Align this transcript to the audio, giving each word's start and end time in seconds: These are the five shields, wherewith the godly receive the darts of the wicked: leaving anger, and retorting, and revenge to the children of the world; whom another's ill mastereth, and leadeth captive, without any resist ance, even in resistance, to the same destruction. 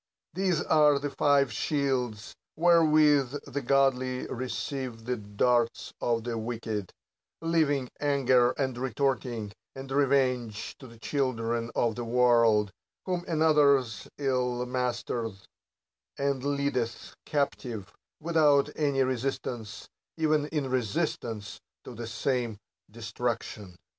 These 0.33 0.63
are 0.63 0.97
the 0.97 1.11
five 1.11 1.53
shields, 1.53 2.33
wherewith 2.55 3.35
the 3.45 3.61
godly 3.61 4.25
receive 4.29 5.05
the 5.05 5.15
darts 5.15 5.93
of 6.01 6.23
the 6.23 6.39
wicked: 6.39 6.91
leaving 7.39 7.87
anger, 7.99 8.49
and 8.57 8.75
retorting, 8.79 9.51
and 9.75 9.91
revenge 9.91 10.75
to 10.79 10.87
the 10.87 10.97
children 10.97 11.69
of 11.75 11.93
the 11.93 12.03
world; 12.03 12.71
whom 13.05 13.23
another's 13.27 14.07
ill 14.17 14.65
mastereth, 14.65 15.45
and 16.17 16.43
leadeth 16.43 17.13
captive, 17.27 17.93
without 18.19 18.69
any 18.75 19.03
resist 19.03 19.45
ance, 19.45 19.87
even 20.17 20.47
in 20.47 20.67
resistance, 20.71 21.59
to 21.83 21.93
the 21.93 22.07
same 22.07 22.57
destruction. 22.89 23.75